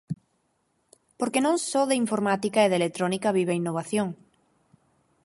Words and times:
Porque 1.19 1.43
non 1.45 1.55
só 1.71 1.81
de 1.89 1.95
informática 2.03 2.59
e 2.63 2.69
de 2.71 2.77
electrónica 2.81 3.35
vive 3.37 3.51
a 3.53 3.59
innovación. 3.61 4.07